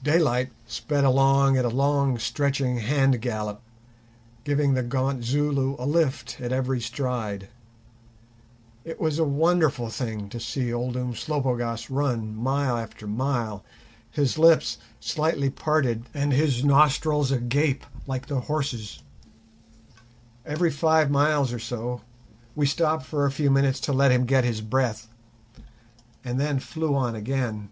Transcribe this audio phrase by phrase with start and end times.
[0.00, 3.60] Daylight sped along at a long stretching hand gallop,
[4.42, 7.48] giving the gaunt Zulu a lift at every stride.
[8.84, 13.62] It was a wonderful thing to see old Umslopogaas run mile after mile,
[14.10, 19.02] his lips slightly parted and his nostrils agape like the horse's.
[20.46, 22.00] Every five miles or so
[22.54, 25.08] we stopped for a few minutes to let him get his breath,
[26.24, 27.68] and then flew on again.